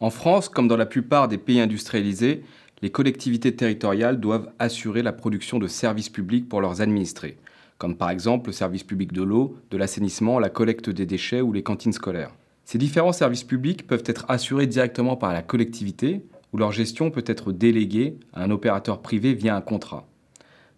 [0.00, 2.44] En France, comme dans la plupart des pays industrialisés,
[2.82, 7.38] les collectivités territoriales doivent assurer la production de services publics pour leurs administrés,
[7.78, 11.54] comme par exemple le service public de l'eau, de l'assainissement, la collecte des déchets ou
[11.54, 12.34] les cantines scolaires.
[12.66, 17.24] Ces différents services publics peuvent être assurés directement par la collectivité ou leur gestion peut
[17.26, 20.06] être déléguée à un opérateur privé via un contrat.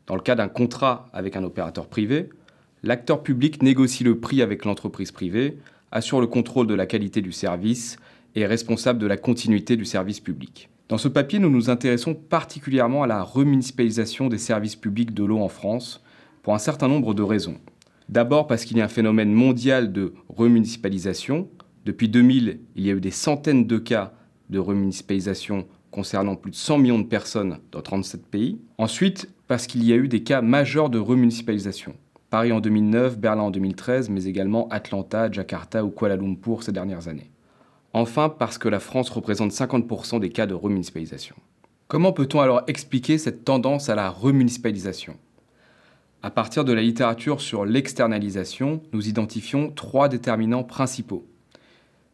[0.07, 2.31] Dans le cas d'un contrat avec un opérateur privé,
[2.83, 5.59] l'acteur public négocie le prix avec l'entreprise privée,
[5.93, 7.99] assure le contrôle de la qualité du service
[8.35, 10.71] et est responsable de la continuité du service public.
[10.89, 15.41] Dans ce papier, nous nous intéressons particulièrement à la remunicipalisation des services publics de l'eau
[15.41, 16.03] en France
[16.43, 17.59] pour un certain nombre de raisons.
[18.09, 21.51] D'abord parce qu'il y a un phénomène mondial de remunicipalisation.
[21.85, 24.15] Depuis 2000, il y a eu des centaines de cas
[24.51, 28.61] de remunicipalisation concernant plus de 100 millions de personnes dans 37 pays.
[28.79, 31.95] Ensuite, parce qu'il y a eu des cas majeurs de remunicipalisation.
[32.31, 37.09] Paris en 2009, Berlin en 2013, mais également Atlanta, Jakarta ou Kuala Lumpur ces dernières
[37.09, 37.31] années.
[37.93, 41.37] Enfin, parce que la France représente 50% des cas de remunicipalisation.
[41.89, 45.17] Comment peut-on alors expliquer cette tendance à la remunicipalisation?
[46.23, 51.25] À partir de la littérature sur l'externalisation, nous identifions trois déterminants principaux.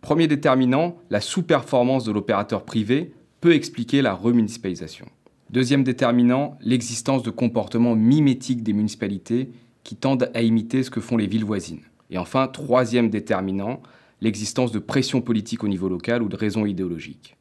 [0.03, 5.07] Premier déterminant, la sous-performance de l'opérateur privé peut expliquer la remunicipalisation.
[5.51, 9.51] Deuxième déterminant, l'existence de comportements mimétiques des municipalités
[9.85, 11.83] qui tendent à imiter ce que font les villes voisines.
[12.11, 13.81] Et enfin, troisième déterminant,
[14.21, 17.37] l'existence de pression politique au niveau local ou de raisons idéologiques.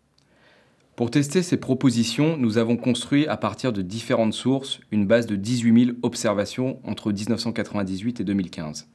[0.95, 5.35] Pour tester ces propositions, nous avons construit à partir de différentes sources une base de
[5.35, 8.87] 18 000 observations entre 1998 et 2015.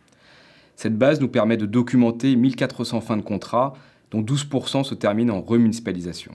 [0.76, 3.72] Cette base nous permet de documenter 1400 fins de contrat,
[4.10, 6.32] dont 12% se terminent en remunicipalisation.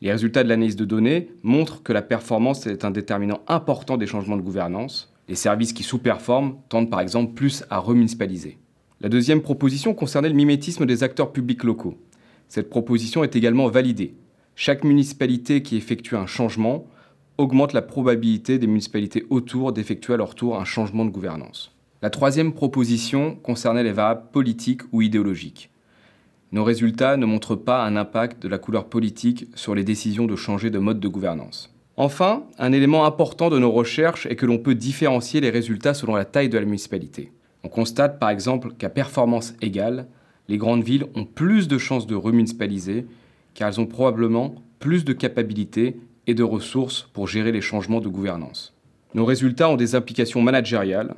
[0.00, 4.06] Les résultats de l'analyse de données montrent que la performance est un déterminant important des
[4.06, 5.12] changements de gouvernance.
[5.28, 8.56] Les services qui sous-performent tendent par exemple plus à remunicipaliser.
[9.02, 11.98] La deuxième proposition concernait le mimétisme des acteurs publics locaux.
[12.48, 14.14] Cette proposition est également validée.
[14.56, 16.86] Chaque municipalité qui effectue un changement
[17.36, 21.74] augmente la probabilité des municipalités autour d'effectuer à leur tour un changement de gouvernance.
[22.02, 25.70] La troisième proposition concernait les variables politiques ou idéologiques.
[26.52, 30.34] Nos résultats ne montrent pas un impact de la couleur politique sur les décisions de
[30.34, 31.74] changer de mode de gouvernance.
[31.98, 36.14] Enfin, un élément important de nos recherches est que l'on peut différencier les résultats selon
[36.14, 37.32] la taille de la municipalité.
[37.64, 40.06] On constate par exemple qu'à performance égale,
[40.48, 43.06] les grandes villes ont plus de chances de remunicipaliser
[43.52, 48.08] car elles ont probablement plus de capacités et de ressources pour gérer les changements de
[48.08, 48.74] gouvernance.
[49.14, 51.14] Nos résultats ont des implications managériales.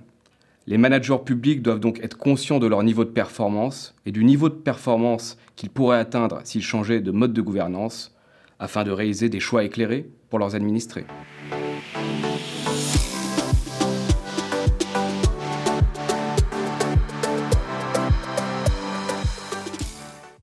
[0.69, 4.49] Les managers publics doivent donc être conscients de leur niveau de performance et du niveau
[4.49, 8.15] de performance qu'ils pourraient atteindre s'ils changeaient de mode de gouvernance
[8.61, 11.05] afin de réaliser des choix éclairés pour leurs administrés.